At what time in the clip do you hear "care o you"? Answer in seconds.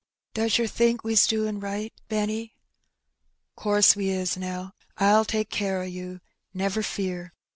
5.51-6.21